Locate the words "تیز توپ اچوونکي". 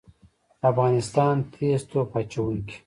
1.53-2.77